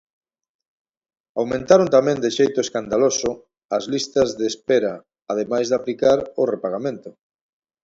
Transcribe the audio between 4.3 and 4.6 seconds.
de